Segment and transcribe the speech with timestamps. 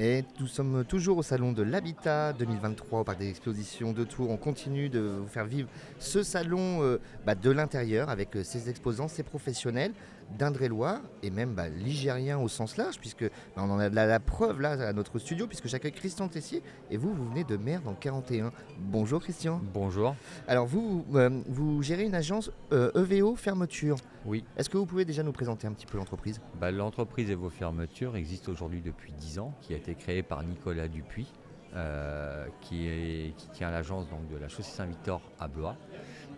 [0.00, 4.30] Et nous sommes toujours au salon de l'habitat 2023 au parc des expositions de Tours.
[4.30, 8.70] On continue de vous faire vivre ce salon euh, bah, de l'intérieur avec euh, ses
[8.70, 9.90] exposants, ses professionnels
[10.38, 14.20] d'Indre-et-Loire et même bah, ligérien au sens large, puisque bah, on en a la, la
[14.20, 16.62] preuve là à notre studio, puisque j'accueille Christian Tessier
[16.92, 18.52] et vous, vous venez de Mer dans le 41.
[18.78, 19.60] Bonjour Christian.
[19.74, 20.14] Bonjour.
[20.46, 23.96] Alors vous, vous, euh, vous gérez une agence EVO fermeture.
[24.28, 26.38] Oui, Est-ce que vous pouvez déjà nous présenter un petit peu l'entreprise?
[26.60, 30.86] Bah, l'entreprise Evo Fermeture existe aujourd'hui depuis 10 ans, qui a été créée par Nicolas
[30.86, 31.32] Dupuis,
[31.74, 35.76] euh, qui, est- qui tient l'agence donc, de la chaussée Saint-Victor à Blois.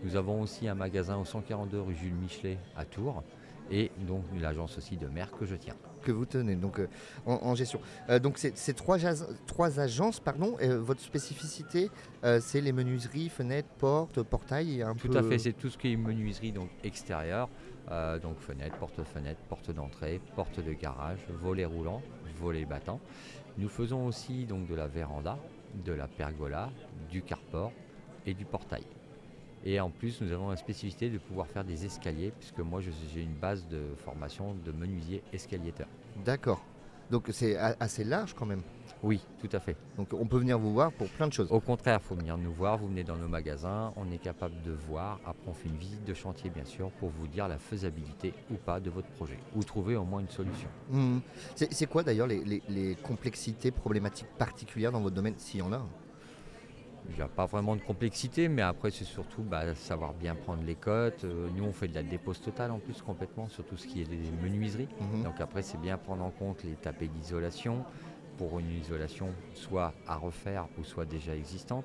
[0.04, 3.24] Nous avons aussi un magasin au 142 rue Jules Michelet à Tours
[3.72, 5.74] et donc l'agence aussi de mer que je tiens.
[6.00, 6.88] Que vous tenez donc euh,
[7.26, 7.80] en, en gestion.
[8.08, 8.98] Euh, donc c'est c'est trois,
[9.78, 10.56] agences, pardon.
[10.60, 11.90] et, euh, votre spécificité,
[12.40, 15.18] c'est les menuiseries, fenêtres, portes, portails et un Tout peu.
[15.18, 17.48] à fait, c'est tout ce qui est menuiserie donc extérieure,
[18.22, 22.02] donc fenêtre, porte-fenêtre, porte d'entrée, porte de garage, volet roulant,
[22.40, 23.00] volet battant.
[23.58, 25.38] Nous faisons aussi donc de la véranda,
[25.84, 26.70] de la pergola,
[27.10, 27.72] du carport
[28.26, 28.84] et du portail.
[29.64, 33.20] Et en plus, nous avons la spécificité de pouvoir faire des escaliers, puisque moi j'ai
[33.22, 35.86] une base de formation de menuisier escaliéteur.
[36.24, 36.64] D'accord.
[37.10, 38.62] Donc c'est assez large quand même.
[39.02, 39.76] Oui, tout à fait.
[39.96, 41.50] Donc on peut venir vous voir pour plein de choses.
[41.50, 44.54] Au contraire, il faut venir nous voir, vous venez dans nos magasins, on est capable
[44.62, 47.58] de voir, après on fait une visite de chantier bien sûr, pour vous dire la
[47.58, 50.68] faisabilité ou pas de votre projet, ou trouver au moins une solution.
[50.90, 51.20] Mhm.
[51.56, 55.62] C'est c'est quoi d'ailleurs les, les- les complexités problématiques particulières dans votre domaine, s'il y
[55.62, 55.84] en a
[57.08, 60.62] Il n'y a pas vraiment de complexité, mais après c'est surtout bah, savoir bien prendre
[60.64, 61.24] les cotes.
[61.24, 64.02] Euh, nous on fait de la dépose totale en plus complètement sur tout ce qui
[64.02, 64.88] est des menuiseries.
[65.00, 65.24] Mhm.
[65.24, 67.84] Donc après c'est bien prendre en compte les tapés d'isolation
[68.40, 71.84] pour une isolation soit à refaire ou soit déjà existante,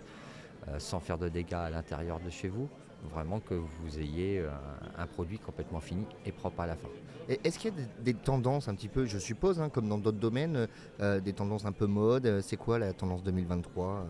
[0.69, 2.69] euh, sans faire de dégâts à l'intérieur de chez vous.
[3.11, 4.49] Vraiment que vous ayez euh,
[4.97, 6.87] un produit complètement fini et propre à la fin.
[7.27, 9.97] Est-ce qu'il y a des, des tendances un petit peu, je suppose, hein, comme dans
[9.97, 10.67] d'autres domaines,
[11.01, 14.05] euh, des tendances un peu mode C'est quoi la tendance 2023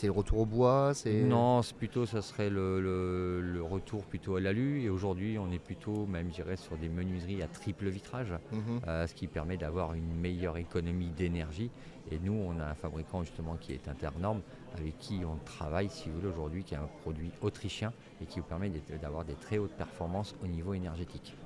[0.00, 1.12] C'est le retour au bois c'est...
[1.24, 4.80] Non, c'est plutôt, ça serait le, le- le retour plutôt à l'alu.
[4.80, 8.80] Et aujourd'hui, on est plutôt, même, je dirais, sur des menuiseries à triple vitrage, Mhm.
[8.86, 11.70] euh, ce qui permet d'avoir une meilleure économie d'énergie.
[12.10, 14.40] Et nous, on a un fabricant justement qui est Internorme,
[14.72, 18.38] avec qui on travaille, si vous voulez, aujourd'hui, qui est un produit autrichien et qui
[18.40, 21.36] vous permet d'avoir des très hautes performances au niveau énergétique.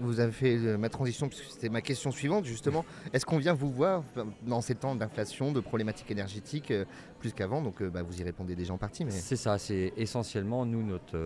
[0.00, 2.84] Vous avez fait euh, ma transition, puisque c'était ma question suivante, justement.
[3.12, 4.02] Est-ce qu'on vient vous voir
[4.42, 6.84] dans ces temps d'inflation, de problématiques énergétiques, euh,
[7.18, 9.10] plus qu'avant Donc euh, bah, vous y répondez déjà en partie, mais...
[9.10, 11.18] C'est ça, c'est essentiellement nous notre,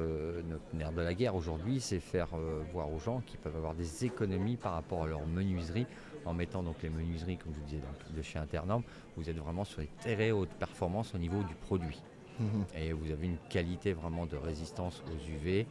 [0.48, 3.74] notre nerf de la guerre aujourd'hui, c'est faire euh, voir aux gens qu'ils peuvent avoir
[3.74, 5.86] des économies par rapport à leur menuiserie
[6.24, 8.82] en mettant donc les menuiseries, comme je vous disais, donc, de chez Internorm,
[9.16, 12.00] vous êtes vraiment sur les très hautes performances au niveau du produit.
[12.38, 12.64] Mhm.
[12.76, 15.66] Et vous avez une qualité vraiment de résistance aux UV,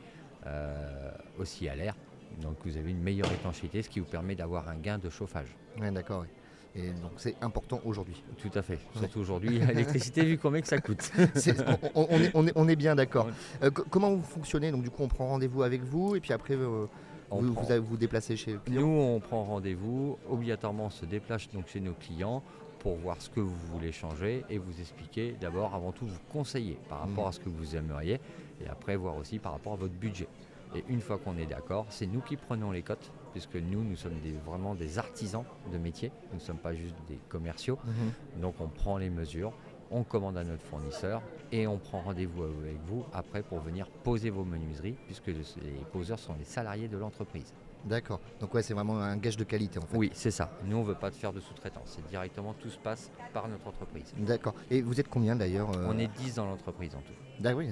[0.45, 1.95] euh, aussi à l'air.
[2.40, 5.56] Donc vous avez une meilleure étanchéité, ce qui vous permet d'avoir un gain de chauffage.
[5.80, 6.25] Ouais, d'accord.
[6.74, 8.24] Et donc c'est important aujourd'hui.
[8.42, 8.80] Tout à fait.
[8.96, 11.12] Surtout aujourd'hui, l'électricité, vu combien que ça coûte.
[11.96, 13.25] On, est, on est- on est bien d'accord.
[13.25, 13.31] Ouais.
[13.64, 14.72] Euh, co- comment vous fonctionnez?
[14.72, 16.86] Donc du coup on prend rendez-vous avec vous et puis après euh,
[17.30, 18.81] vous, prend- vous déplacez chez le client?
[18.81, 22.42] Nous, on prend rendez-vous, obligatoirement on se déplace donc chez nos clients
[22.80, 26.78] pour voir ce que vous voulez changer et vous expliquer d'abord, avant tout, vous conseiller
[26.90, 27.30] par rapport Mhm.
[27.30, 28.19] à ce que vous aimeriez
[28.63, 30.28] et après voir aussi par rapport à votre budget.
[30.75, 33.95] Et une fois qu'on est d'accord, c'est nous qui prenons les cotes, puisque nous, nous
[33.95, 37.77] sommes des- vraiment des artisans de métier, nous ne sommes pas juste des commerciaux.
[37.85, 38.41] Mhm.
[38.41, 39.51] Donc on prend les mesures,
[39.89, 41.21] on commande à notre fournisseur
[41.51, 46.19] et on prend rendez-vous avec vous après pour venir poser vos menuiseries, puisque les poseurs
[46.19, 47.53] sont les salariés de l'entreprise.
[47.86, 48.19] D'accord.
[48.40, 49.97] Donc ouais c'est vraiment un gage de qualité en fait.
[49.97, 50.52] Oui, c'est ça.
[50.66, 51.97] Nous, on ne veut pas faire de sous-traitance.
[51.97, 54.14] C'est directement, tout se passe par notre entreprise.
[54.18, 54.53] D'accord.
[54.69, 57.14] Et vous êtes combien d'ailleurs euh, On est 10 dans l'entreprise en tout.
[57.40, 57.69] D'accord, oui,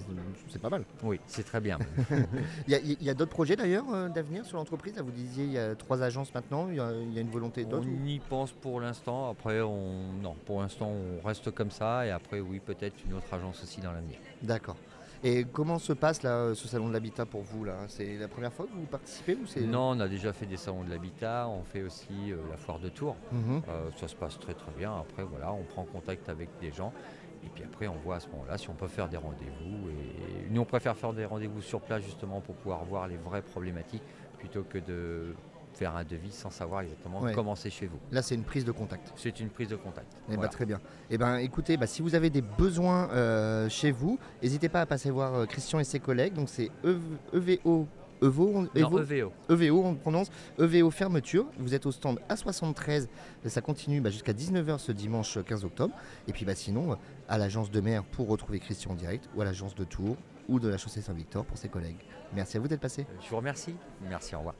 [0.47, 0.83] c'est- pas mal.
[1.03, 1.77] Oui, c'est très bien.
[2.67, 4.99] Il y a, d'autres projets d'ailleurs euh, d'avenir sur l'entreprise?
[4.99, 7.29] Vous disiez il y a trois agences maintenant, il y a, il y a une
[7.29, 9.29] volonté d'autres on y pense pour l'instant.
[9.29, 10.13] Après, on...
[10.21, 12.05] non, pour l'instant, on reste comme ça.
[12.05, 14.17] Et après, oui, peut-être une autre agence aussi dans l'avenir.
[14.41, 14.75] D'accord.
[15.23, 17.75] Et comment se passe là, ce salon de l'habitat pour vous là?
[17.87, 20.55] C'est la première fois que vous participez ou c'est Non, on a déjà fait des
[20.55, 21.47] salons de l'habitat.
[21.49, 23.17] On fait aussi euh, la foire de Tours.
[23.31, 23.61] Mhm.
[23.67, 24.95] Euh, ça se passe très très bien.
[24.95, 26.93] Après, voilà, on prend contact avec des gens.
[27.43, 29.89] Et puis après, on voit à ce moment-là si on peut faire des rendez-vous.
[29.89, 33.41] Et nous, on préfère faire des rendez-vous sur place justement pour pouvoir voir les vraies
[33.41, 34.03] problématiques
[34.37, 35.35] plutôt que de
[35.73, 37.33] faire un devis sans savoir exactement Ouais.
[37.33, 37.99] comment c'est chez vous.
[38.11, 39.13] Là, c'est une prise de contact.
[39.15, 40.11] C'est une prise de contact.
[40.31, 40.79] Eh ben, très bien.
[41.09, 44.85] Eh ben, écoutez, bah, si vous avez des besoins euh, chez vous, n'hésitez pas à
[44.85, 46.33] passer voir euh, Christian et ses collègues.
[46.33, 46.99] Donc c'est EV
[47.33, 47.87] EVO.
[48.21, 49.31] EVO, on- Non, EVO, EVO.
[49.49, 50.29] EVO, on prononce
[50.59, 51.45] EVO fermeture.
[51.57, 53.07] Vous êtes au stand A73.
[53.45, 55.95] Ça continue bah, jusqu'à 19h ce dimanche 15 octobre.
[56.27, 56.95] Et puis bah, sinon, euh,
[57.29, 60.17] à l'agence de mer pour retrouver Christian en direct ou à l'agence de Tours
[60.49, 62.03] ou de la chaussée Saint-Victor pour ses collègues.
[62.35, 63.05] Merci à vous d'être passé.
[63.23, 63.75] Je vous remercie.
[64.09, 64.55] Merci, au revoir.